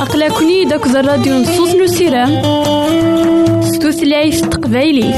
[0.00, 2.42] أقلكني داك الراديو نصوص نسيرام
[3.62, 5.14] ستوثلايف تقبايلي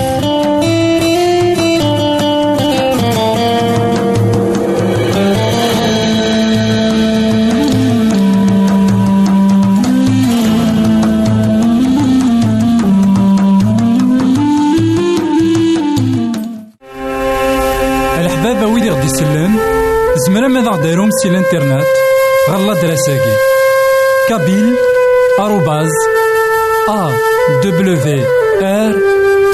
[21.20, 21.86] سي الانترنت
[22.50, 23.36] غالا دراساكي
[24.28, 24.74] كابيل
[25.40, 25.90] آروباز
[26.88, 27.10] أ
[27.64, 28.24] دبليو
[28.62, 28.92] آر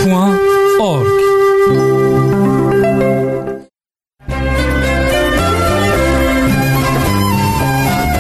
[0.05, 0.39] بوان
[0.81, 1.19] أورك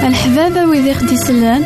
[0.06, 1.60] الحبابة ويدي خدي سلان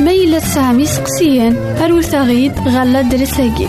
[0.00, 3.68] ما إلا تسعام يسقسيان أروت غيد غالا درساكي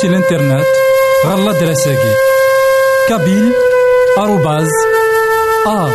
[0.00, 0.64] سي الانترنت
[1.26, 2.14] غالا دراساكي
[3.08, 3.52] كابيل
[4.18, 4.68] آروباز
[5.66, 5.88] أ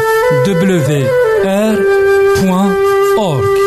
[0.47, 1.07] دبليو
[1.45, 1.75] آر
[2.41, 2.75] بوان
[3.17, 3.57] أورك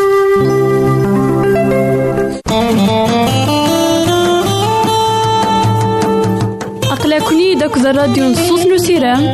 [6.91, 9.33] أقلكني داك الراديو نصوص نسيرام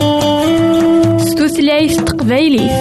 [1.20, 2.72] ستوثلايف تقبايليف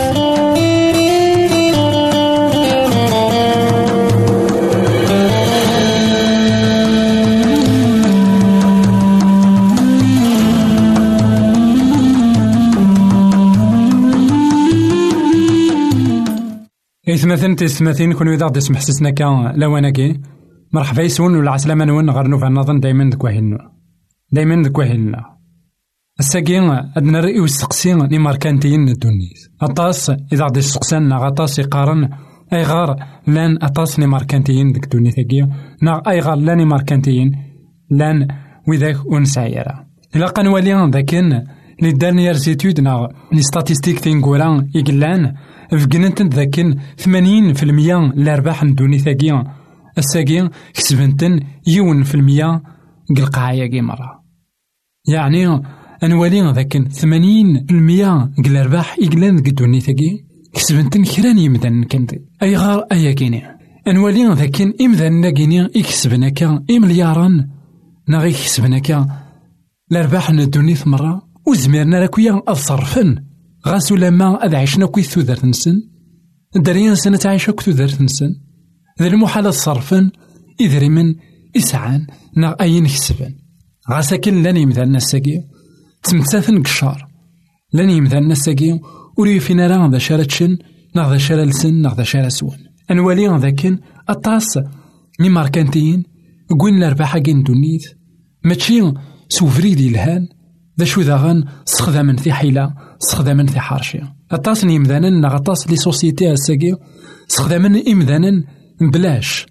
[17.09, 20.21] إثمثن تيستمثين كون إذا غدي سمح سسنا كا لواناكي
[20.73, 23.59] مرحبا يسون ولا عسلامة نون غير نوفا نظن دايما دك واهلنا
[24.33, 25.25] دايما دك واهلنا
[26.21, 26.59] الساكي
[26.97, 32.09] أدنا رأي وستقسي ني ماركانتيين الدونيس أطاس إذا غدي سقسان غطاس يقارن.
[32.53, 32.97] أي غار
[33.27, 35.47] لأن أطاس ني ماركانتيين ديك دونيتاكي
[35.83, 37.33] نا أي غار لأن ماركانتيين
[37.91, 38.29] لأن
[38.69, 39.87] وذاك ونسعيرا
[40.17, 41.43] إلا قنوالي ذاكن
[41.83, 45.35] لي دانيير زيتود نا لي ستاتيستيك تينكورا يقلان
[45.79, 49.45] فقننت ذاكن ثمانين في المية لأرباح ندوني ثاقيا
[49.99, 52.63] الساقي كسبنتن يون في المية
[53.17, 54.25] قلقاعية مرة
[55.09, 55.63] يعني
[56.03, 60.25] أنوالي ذاكن ثمانين في المية قل أرباح إقلان قدوني ثاقي
[60.55, 63.43] كسبنتن كران يمدن كنت أي غار أي كيني
[63.89, 67.49] أنوالي ذاكن إمذن لاقيني إكسبناكا إمليارا
[68.09, 69.07] نغي كسبناكا
[69.93, 73.25] الأرباح ندوني ثمرة وزميرنا لكويا أصرفن
[73.67, 75.83] غاسو لما أذ عيشنا كوي ثودرت نسن
[76.57, 78.31] دريان تعيش كو ثودرت نسن
[79.01, 80.11] ذا المحال صرفن
[80.61, 81.15] إذرمن
[81.57, 82.07] إسعان
[82.37, 83.35] نا أين كسبن
[83.91, 85.41] غاسا كن لأن يمثالنا الساقي
[86.03, 87.09] تمتاثن قشار.
[87.73, 88.81] لأن يمثالنا الساقي
[89.19, 90.59] وري فينا راه ذا شارتشن
[90.95, 92.59] نا ذا شارة لسن نا ذا شارة سون
[92.91, 93.79] أنوالي ذاكن
[94.09, 94.59] أطاس.
[95.21, 96.03] ني ماركانتيين
[96.61, 97.83] قوين الأرباح كين دونيت.
[98.45, 98.93] ماشي
[99.29, 100.29] سوفريدي الهان
[100.79, 104.01] ذا شو ذاغن سخدمن في حيلة سخدمن في حارشي
[104.33, 105.39] أطاس إمذانا نغ
[105.71, 106.77] لي سوسيتي أساقي
[107.29, 108.45] سخدمن إمذانا
[108.81, 109.47] بلاش.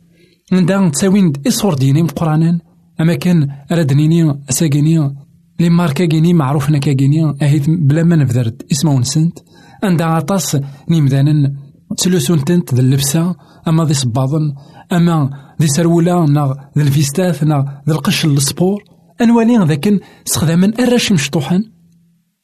[0.53, 2.59] ندا تساوين إصور ديني مقرانا
[3.01, 5.15] أما كان ردنيني أساقيني
[5.59, 9.39] لي ماركا كيني معروف نكاكيني أهيت بلا ما نفذرد إسمه نسنت
[9.83, 10.57] عندها أطاس
[10.89, 11.53] نيمذانا
[11.97, 13.35] تلوسونتنت ذا اللبسة
[13.67, 14.53] أما ذي صباضن
[14.93, 15.29] أما
[15.61, 18.92] ذي سرولا نغ ذي الفيستاث نغ ذي القش السبور.
[19.21, 19.93] أنوالي ذاك
[20.27, 21.63] استخداما أراش مشطوحا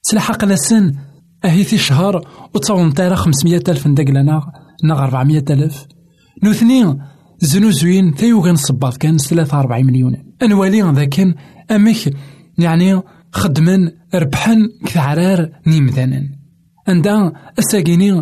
[0.01, 0.94] سلحق لسن
[1.45, 4.51] أهي في شهر وتصون تارا خمسمية ألف ندق لنا
[4.83, 5.86] نغ ربعمية ألف.
[6.44, 6.98] نوثني
[7.39, 10.18] زنوزوين تايوغان صباط كان ثلاثة أربعين مليون.
[10.42, 11.36] أنوالي ذاك
[11.71, 12.13] أمك
[12.57, 13.01] يعني
[13.31, 16.30] خدمن ربحن كثعرار نيمذانا
[16.88, 18.21] عندها الساقيني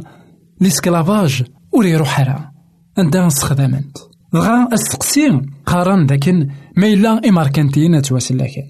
[0.62, 2.54] ليسكلافاج ولي روحها
[2.98, 3.98] عندها استخدامات
[4.34, 8.64] دغا استقسي قارن داكن ما إلا إماركانتين تواسل لكن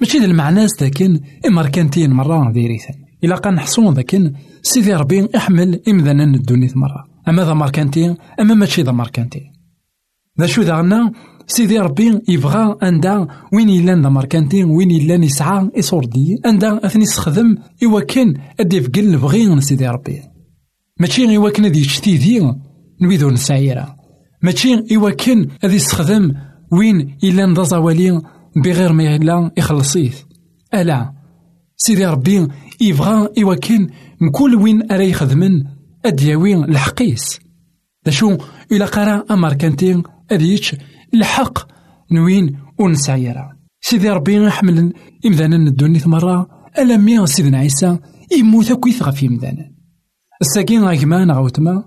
[0.00, 6.24] ماشي ذا المعنى داكن إماركانتين مرة ديريثا إلا قا نحصون داكن سيدي ربي أحمل إمذانا
[6.24, 9.52] الدنيا مرة أما ذا ماركانتين أما ماشي ذا ماركانتين
[10.40, 11.12] ذا شو داغنا
[11.46, 17.56] سيدي ربي يبغى أندا وين يلان ذا ماركانتين وين يلان يسعى إصوردي أندا أثني يستخدم
[17.84, 20.22] إوا كان أدي فقل بغي سيدي ربي.
[21.00, 22.54] ماشي إوا كان أدي يشتي
[23.00, 23.99] نويدو نسعيرا.
[24.42, 26.34] ماشي إوا كان أدي يستخدم
[26.72, 28.22] وين إلا نضاز والي
[28.56, 30.10] بغير ما يلا يخلصيه
[30.74, 31.12] ألا
[31.76, 32.48] سيدي ربي
[32.80, 33.88] يبغى إوا كان
[34.20, 35.64] مكل وين أرا يخدمن
[36.04, 37.40] أدياوي الحقيس
[38.04, 38.36] دا شو
[38.72, 40.76] إلا قرا أماركانتين أديتش
[41.14, 41.58] الحق
[42.12, 44.92] نوين ونسعيرا سيدي ربي يحمل
[45.26, 47.98] إمذانا الدنيا مرة ألا مي سيدنا عيسى
[48.38, 49.70] يموت كويث غف يمذانا
[50.42, 51.84] الساكين غاكمان غاوتما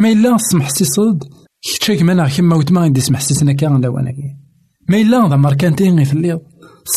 [0.00, 1.24] ما إلا سمح صد
[1.64, 4.36] كتشاك مانا كيما وتما غادي سمح سيسنا كان لواناكي
[4.88, 6.40] ما إلا ذا ماركانتين غي الليض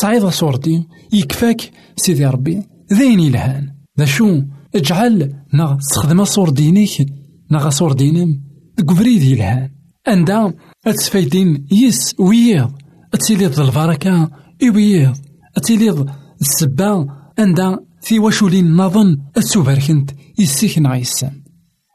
[0.00, 0.86] صعيد صورتي.
[1.12, 2.62] يكفاك سيدي ربي.
[2.92, 4.42] ذين يلهان ذا شو؟
[4.74, 7.06] اجعل نا تستخدم صور دينيك.
[7.50, 8.42] نا صور دينم
[8.88, 9.70] قبريد يلهان.
[10.06, 10.54] عندها
[10.86, 12.72] اتسفايدين يس ويض
[13.14, 14.30] أتسيليض البركة
[14.74, 15.16] ويض
[15.56, 16.10] أتسيليض
[16.40, 17.06] السبا.
[17.38, 19.18] عندها في وشولين نظن.
[19.36, 21.37] اتسوبركنت يسيك نعيسان.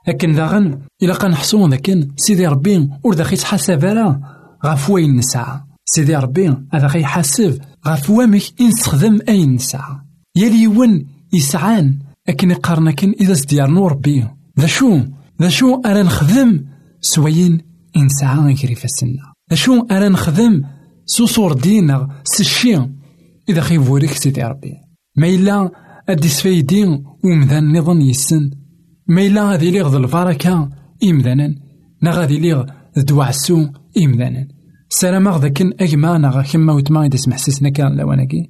[0.08, 4.22] لكن داغن إلا قنحصو لكن سيدي ربي ور داخي تحاسب راه
[4.66, 9.96] غاف وين نسعى سيدي ربي هذا غي حاسب غاف وامك ينستخدم أين نسعى
[10.36, 14.28] يلي يون يسعان أكن يقارن كن إذا سديار نور ربي.
[14.60, 15.00] ذا شو؟
[15.42, 16.66] ذا شو أرا نخدم
[17.02, 17.62] سوين
[17.98, 20.64] إنسعى غيري فالسنة ذا شو أرا نخدم
[21.06, 22.90] سوسور دينا سشي؟
[23.50, 24.74] إذا خيفوريك سيدي ربي.
[25.18, 25.72] ما إلا
[26.10, 28.52] أدي سفايدين ومذان نظن يسن؟
[29.08, 30.70] ما إلا غادي ليغ ذا البركة
[31.04, 31.56] إمذانا
[32.02, 32.66] نا غادي ليغ
[32.98, 33.68] ذا عسو
[33.98, 34.48] إمذانا
[34.90, 38.50] سلام ذاك أجمع نغا كما وتما إذا سمح سيسنا كان لواناكي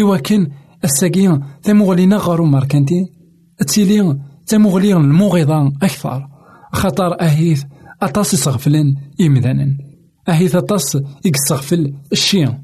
[0.00, 0.48] إوا كان
[0.84, 3.06] الساقين تمغلينا غارو ماركانتي
[3.66, 6.28] تيلي تمغلي المغيضة أكثر.
[6.72, 7.64] خطر أهيث
[8.02, 9.76] أطاس يصغفلن إمذانا
[10.28, 12.54] أهيث أطاس يقصغفل الشيء.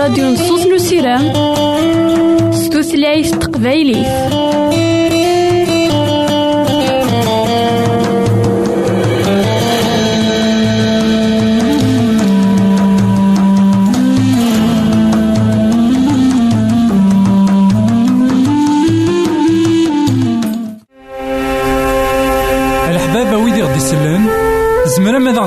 [0.00, 1.32] الراديو نصوص نسيرام
[2.52, 4.06] ستوثلايف تقبايليت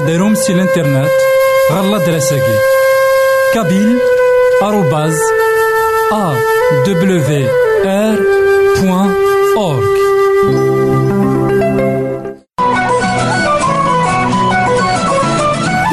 [0.05, 1.11] ديروم سي الانترنت
[1.71, 2.57] غالا دراساكي.
[3.53, 4.12] كابيل
[4.67, 5.17] آروباز
[6.12, 6.36] أ
[6.88, 7.47] دبليو
[7.86, 8.19] آر
[8.82, 9.12] بوان
[9.58, 9.97] أورك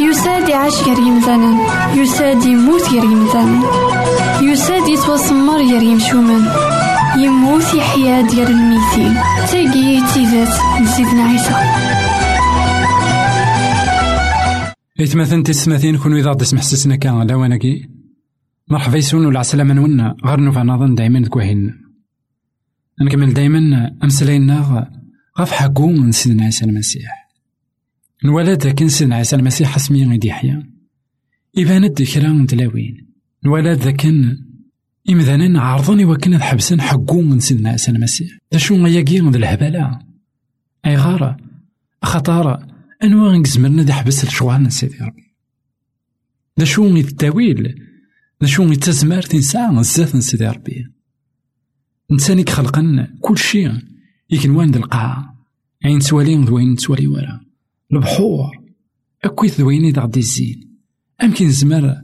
[0.01, 1.53] يساد يعيش غير يمثالا
[1.95, 3.61] يساد يموت غير يمثالا
[4.43, 6.45] يساد يتوسمر غير يمشومان
[7.19, 9.15] يموت يحيا ديال الميتين.
[9.51, 11.55] تاقي تيزات نسيتنا عيسى
[15.01, 17.90] إتمثل تسمثين كون إذا غدي سمح سسنا كان لواناكي
[18.71, 21.81] مرحبا يسون ولا عسلامة نونا غير نوفا نظن دايما كواهين
[23.01, 24.91] نكمل دايما أمسلاينا
[25.39, 27.29] حقو من سيدنا عيسى المسيح.
[28.25, 30.63] نولد كان سيدنا عيسى المسيح حسمي غيدي يحيى
[31.59, 33.07] إبانت كرا تلاوين
[33.45, 34.37] نولد ذاكن
[35.11, 38.39] إمذانا عرضني وكنا حبسن حقو من سيدنا عيسى المسيح.
[38.53, 39.99] دا شو غياكي ذا الهبالة
[40.87, 41.37] أي غارة
[42.03, 42.67] خطارة
[43.03, 45.35] أنواع نزمرنا دي حبس الشوال سيدي ربي.
[46.57, 46.89] دا شو
[48.45, 50.87] شو غي التزمار تنسى زات سيدي ربي.
[52.11, 53.73] نساني خلقن كل شيء
[54.31, 55.47] يكن وين القاعة
[55.85, 57.41] عين سوالين ذوين سوالي ورا.
[57.93, 58.51] البحور.
[59.25, 60.79] أكويت ذوين إذا غدي الزين
[61.23, 61.97] أمكن زمر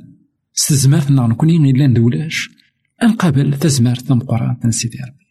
[0.52, 2.50] ستزمار نكوني غير لأن دولاش
[3.02, 5.26] أنقابل تزمار تنقرا سيدي ربي.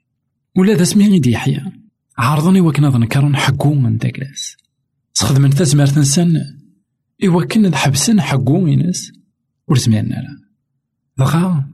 [0.57, 1.61] ولا ذا سمي غيدي يحيى.
[2.17, 4.55] عارضني وكنا ذنكرن حقو من داكلاس
[5.13, 6.41] تخدمن تزمرت نسن.
[7.23, 9.11] إوا كنا حبسن حقو إنس
[9.67, 10.44] ور سمعنا لا
[11.17, 11.69] دغا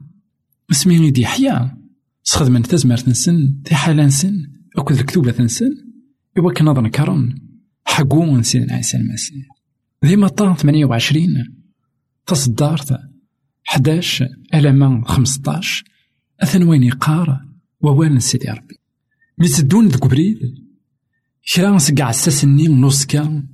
[0.70, 1.78] اسمي غيدي حيا
[2.24, 5.70] تخدمن تزمرت نسن تي حالا نسن أكد الكتوبة نسن
[6.38, 7.38] إوا كنا ضنكرن
[7.84, 9.46] حقو نسين عيسى المسيح
[10.02, 11.54] ديما طان ثمانية وعشرين
[12.26, 13.00] تصدارت
[13.64, 14.24] حداش
[14.54, 15.84] ألمان خمسطاش
[16.40, 17.44] أثن وين يقار
[17.80, 18.78] ووال سيدي ربي
[19.38, 20.38] ميتدون ذك بريد
[21.54, 23.46] كرا نسقع الساسني نوسكا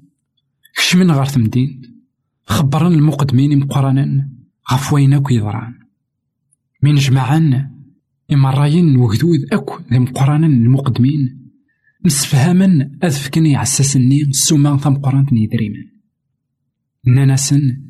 [0.77, 1.83] كشمن غار تمدين
[2.47, 4.38] خبرن المقدمين مقرانا
[4.73, 5.75] غف وين أكو يضران
[6.83, 7.71] من جمعان
[8.33, 11.39] إما راين وجدود أكو ذي مقرانا المقدمين.
[12.05, 15.85] مسفهما أذفكني عساسني سوما ثم قرانتني دريما
[17.07, 17.83] ناناسن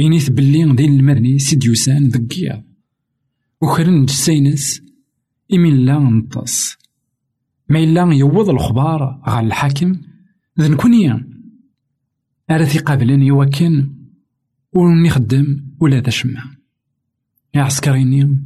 [0.00, 2.64] إنيث بلي ذي المرني سيديوسان ذكيا
[3.62, 4.82] وخرن جسينس
[5.52, 6.76] إمين لا نطس
[7.68, 10.00] ما إلا يوض الخبار غال الحاكم
[10.60, 11.12] ذا نكوني
[12.50, 13.94] أرى قابلين يوكن
[14.72, 16.44] وني خدم ولا ذا شمع.
[17.54, 18.42] يا عسكريني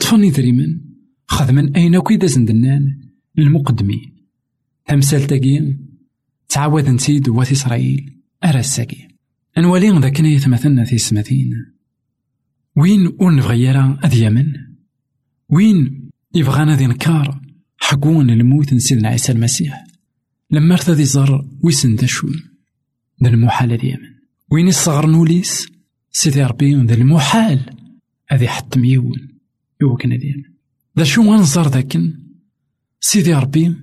[0.00, 0.80] طفني ذريمن
[1.26, 2.98] خدمن أين كي زندنان؟
[3.38, 4.12] المقدمين
[4.86, 5.76] تمثال تاقي
[6.48, 8.18] تعاود نسيد وات إسرائيل.
[8.44, 9.08] أرى الساقي.
[9.58, 11.52] أنوالي ذاك يتمثلنا في سماتين.
[12.76, 14.48] وين ونبغي يرى أذ
[15.48, 17.40] وين يبغانا ذي نكار
[17.78, 19.84] حقون الموت سيدنا عيسى المسيح.
[20.50, 22.42] لما ارتدي زر ويسن دشون
[23.22, 24.12] ذا المحال ديما
[24.50, 25.71] وين الصغر نوليس؟
[26.12, 27.60] سيدي ربي ذا المحال.
[28.28, 29.28] هذي حتم يون
[29.80, 30.42] يوكنا ديما
[30.98, 32.18] ذا شو غنزر ذاكن؟
[33.00, 33.74] سيدي ربي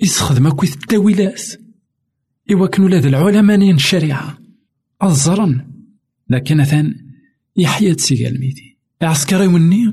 [0.00, 1.42] يسخدم كويت التاويلات.
[2.52, 4.38] إوا كانوا ولاد العلماء الشريعة.
[5.02, 5.66] الزرن
[6.30, 6.94] لكن ثان
[7.56, 9.92] يحيى تسيقال الميتي عسكري وني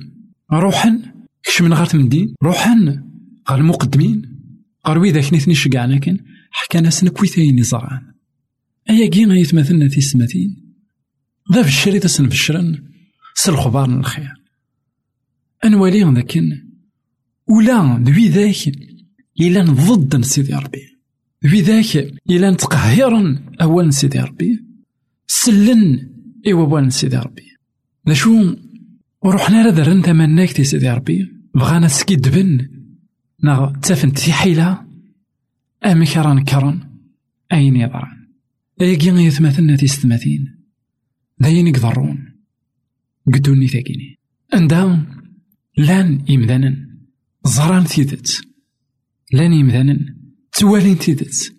[0.53, 1.01] روحا
[1.43, 2.35] كش من غير تمدين.
[2.43, 3.03] روحا
[3.49, 4.21] غير المقدمين
[4.87, 6.19] غير ويدا كنيثني شقعنا كان.
[6.51, 8.13] حكانا سنكويتين زرعان
[8.89, 10.62] أيا كينا يتمثلنا في السماتين
[11.53, 12.83] ذا في الشري تسن الشرن
[13.35, 14.33] سالخبار الخير
[15.65, 16.63] أنوالي ذاكن
[17.47, 18.71] ولا ذوي ذاك
[19.39, 20.97] إلا ضد سيدي ربي.
[21.45, 21.95] ذوي ذاك
[22.29, 24.63] إلا نتقهرا أول سيدي ربي.
[25.27, 26.09] سلن
[26.47, 27.47] إيوا وان سيدي ربي.
[28.07, 28.55] نشو
[29.21, 31.31] ورحنا راه تمناك تي سيدي ربي.
[31.55, 32.69] بغانا سكيدبن
[33.43, 34.85] نغ تافنت في حيلة.
[35.85, 36.79] أمي كران كران
[37.53, 38.27] أين يضران
[38.81, 40.62] أيكي يثمثلنا تيستماثين
[41.43, 42.33] داين يقدرون
[43.33, 44.19] قدوني ثاكيني
[44.53, 45.05] عندها
[45.77, 46.71] لأن يمذانا
[47.45, 48.47] زران ثيدت
[49.33, 50.15] لأن يمذانا
[50.51, 51.55] توالين ثيدت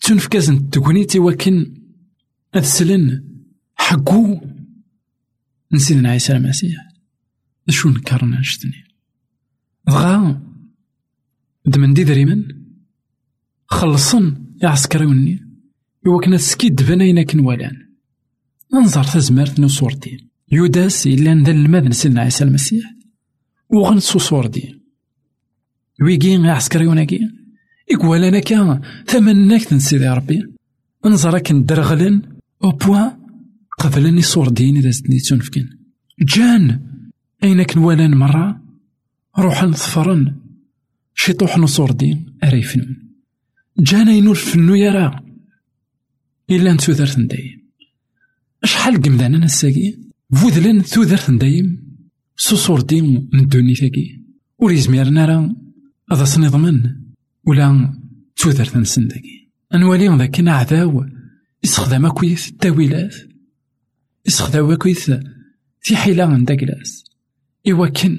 [0.00, 1.74] تنفكازن تكونيتي وكن
[2.54, 3.24] أتسلن
[3.76, 4.40] حقو.
[5.72, 6.88] نسينا عيسى المسيح
[7.68, 8.84] شو نكرنا شتني؟
[9.88, 10.42] دغا
[11.66, 12.66] دمن دي دريمن.
[13.66, 15.46] خلصن يعسكريوني
[16.06, 17.85] إوا كنا سكيد بناينا كنوالان
[18.76, 22.84] ننظر تزمارت نو صورتين يوداس إلا ذا الماذن سيدنا عيسى المسيح.
[23.70, 24.82] وغن صوصور دي
[26.02, 27.20] ويجي عسكري وناكي
[27.92, 30.42] إقوال أنا كان ثمنك تنسيدي ربي.
[31.06, 32.22] انظرك ندرغلن
[32.64, 33.10] أو بوا
[33.78, 35.68] قبلني صور دين إذا ستنيتون فكين
[36.20, 36.80] جان!
[37.42, 38.62] أينك نوالان مرة؟
[39.38, 40.36] روح نظفرن
[41.14, 42.96] شي طوح نصور دين أريفن
[43.78, 45.20] جانا ينور فنو يرى؟
[46.50, 47.65] إلا نتوذرت ندايم
[48.64, 49.94] شحال قمدانا نساقي
[50.32, 51.86] فوذلن توذرت ندايم
[52.36, 54.20] سوسور دين من الدوني ثاقي.
[54.58, 55.54] ور يزميرنا راه
[56.12, 56.96] هذا سنضمن
[57.44, 57.94] ولا
[58.36, 61.04] توذرت نسن داكي أنوالي ذاك عذاو
[61.64, 63.14] يستخدم كويس التاويلات
[64.26, 65.12] يستخدم كويس
[65.80, 67.04] في حيلة من داكلاس
[67.68, 68.18] إوا كان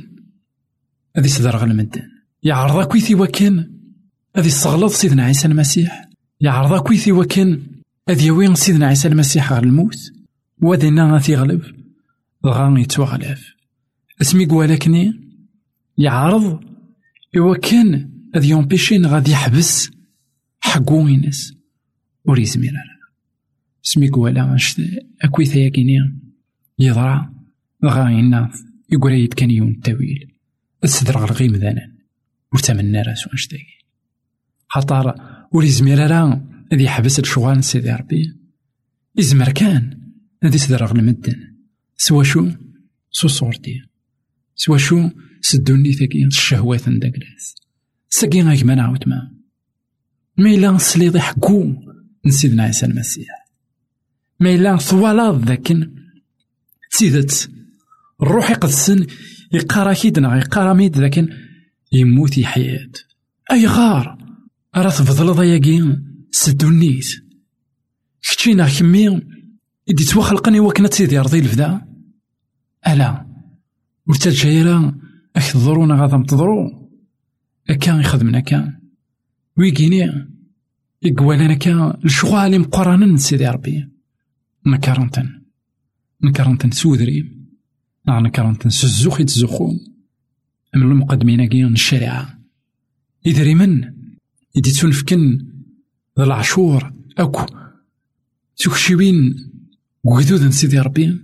[1.18, 2.02] هذي صدر المدن
[2.44, 3.78] يعرض إوا كان
[4.36, 6.10] هذي الصغلط سيدنا عيسى المسيح.
[6.42, 7.64] يعرض إوا كان
[8.10, 10.17] هذي وين سيدنا عيسى المسيح غير الموت
[10.62, 11.62] وذينا غادي يغلب
[12.46, 13.56] غا يتوغلف.
[14.22, 15.14] اسمي قوالكني؟
[15.98, 16.64] يعرض
[17.38, 19.92] إوا كان هذي يومبيشين غادي يحبس.
[20.60, 21.54] حقو ينس.
[22.26, 22.74] وريزمير
[23.82, 24.58] سمي قوالا
[25.22, 26.20] أكويثا ياكيني
[26.80, 27.30] يضرع.
[27.86, 30.34] غا يناف يقول يد كان يون التاويل.
[30.84, 31.92] السدر غلغي مذانا
[32.54, 33.78] وتمنى راسو اشتاقي
[34.68, 35.16] خاطر
[35.52, 38.34] وليزمير راه هذي يحبس الشغال سيدي ربي.
[39.16, 40.07] يزمر كان.
[40.44, 41.58] هذي سدر المدن
[41.98, 42.52] سوا شو؟
[43.12, 43.82] سو صورتي.
[44.56, 45.10] سوا شو؟
[45.42, 47.56] سدوني ثاكي الشهوات نداكلاس
[48.10, 49.32] ساكي غاك ما نعاود ما.
[50.38, 51.76] ما إلا سليضي حكو
[52.26, 53.28] نسيدنا عيسى المسيح.
[54.40, 55.96] ما إلا ثوالاد ذاكن.
[56.98, 57.52] تيدت
[58.22, 59.08] الروح يقدسن
[59.52, 61.30] يقارا كيدنا يقارا ميد ذاكن.
[61.92, 62.98] يموت يحياد
[63.52, 64.18] أي غار؟
[64.76, 65.98] راه تفضل ضياقي
[66.32, 67.08] سدونيت.
[68.22, 69.37] كتشينا كمي
[69.90, 71.88] إدي توخلقني وكنا تيدي رضي الفدا.
[72.88, 73.28] ألا
[74.08, 74.98] ورتا الجايرة
[75.36, 76.90] أك تضرونا غادا متضرو
[77.70, 78.80] أكا يخدمنا كان
[79.58, 80.28] ويكيني
[81.02, 83.90] يقوالنا كا الشغال مقرانا سيدي ربي.
[84.66, 85.42] نكرنتن.
[86.24, 87.38] نكرنتن سودري.
[88.08, 89.80] نا نكرنتن سزوخ يتزخون
[90.76, 92.40] من المقدمين كي الشريعة
[93.26, 93.84] إذا من
[94.58, 95.48] إدي تنفكن
[96.18, 97.46] ذا العشور أكو.
[98.58, 99.36] تكشيوين
[100.08, 101.20] وقدود سيدي ربي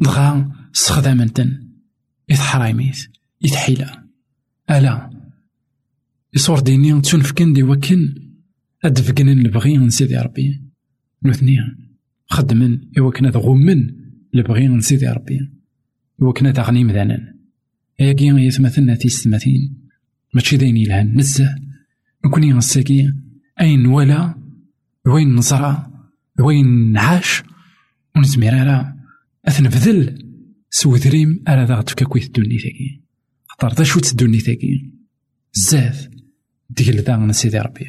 [0.00, 1.68] دغا استخدامنتن
[2.30, 2.96] إذ حرايميت
[3.44, 4.04] إذ حيلة
[4.70, 5.10] ألا
[6.34, 8.14] يصور ديني تنفكن دي وكن
[8.84, 10.62] أدفقن البغي من سيدي ربي.
[11.24, 11.76] نوثنيا
[12.26, 13.94] خدمن إوا كنا غمن
[14.34, 15.50] البغي من سيدي ربي.
[16.22, 17.34] إوا كنا تغني مذانا
[18.00, 19.76] هياكي يثمثلنا تيستمثين
[20.34, 21.54] ماشي داين يلهان نزه
[22.24, 23.12] نكوني غساكي
[23.60, 24.34] أين ولا؟
[25.06, 25.90] وين نزرع؟
[26.40, 27.42] وين نعاش؟
[28.18, 28.94] ونزمير على
[29.48, 30.24] أثنبذل
[30.70, 33.00] سوذريم على ذا تفكا كويث دوني ثاكي.
[33.48, 34.90] خطر ذا شوت دوني ثاكي.
[35.54, 36.08] بزاف.
[36.70, 37.86] ديك ذا سيدي ربي.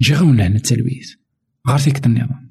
[0.00, 1.10] جي غون لهنا التلويث.
[1.68, 2.46] غار فيك النظام.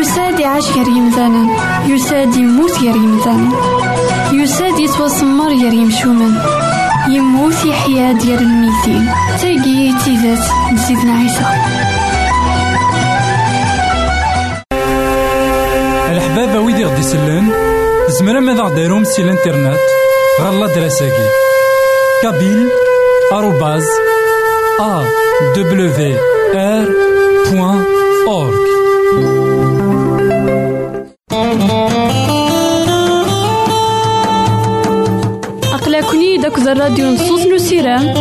[0.00, 1.42] يساد يعيش غير يمثالا
[1.86, 3.50] يساد يموت غير يمثالا
[4.32, 6.34] يساد يتوسمر غير يمشومن
[7.08, 9.06] يموت يحيا ديال الميتين.
[9.40, 11.95] تاقي تيزات نسيدنا عيسى.
[18.26, 19.80] زمرا ماذا غديرهم سي الانترنت
[20.40, 21.28] غالا دراساكي
[22.22, 22.68] كابيل
[23.32, 23.86] آروباز
[24.80, 25.04] أ
[25.56, 26.18] دبليو
[26.54, 26.88] آر
[27.50, 27.84] بوان
[28.28, 28.66] أورك
[35.72, 38.14] أقلكني داك الراديو نصوص نسيران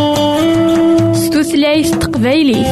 [1.13, 2.67] ستوثلايف تقبايليف